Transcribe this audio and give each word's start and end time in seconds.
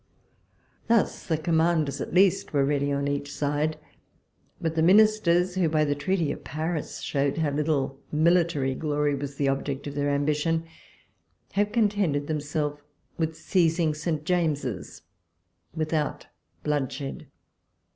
Thus 0.87 1.27
the 1.27 1.37
commanders 1.37 2.01
at 2.01 2.11
least 2.11 2.53
were 2.53 2.65
ready 2.65 2.91
on 2.91 3.07
each 3.07 3.31
side; 3.31 3.77
but 4.59 4.73
the 4.73 4.81
Minis 4.81 5.21
ters, 5.23 5.53
who 5.53 5.69
by 5.69 5.85
the 5.85 5.93
Treaty 5.93 6.31
of 6.31 6.43
Paris 6.43 7.01
showed 7.01 7.37
little 7.37 7.99
military 8.11 8.73
glory 8.73 9.13
was 9.13 9.35
the 9.35 9.47
object 9.47 9.85
of 9.85 9.93
their 9.93 10.09
ambition, 10.09 10.65
have 11.51 11.71
contented 11.71 12.25
themselves 12.25 12.81
with 13.19 13.37
seizing 13.37 13.93
St. 13.93 14.25
James's 14.25 15.03
without 15.75 16.25
bloodshed. 16.63 17.27